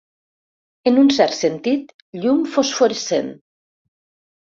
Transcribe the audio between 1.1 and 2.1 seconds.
cert sentit,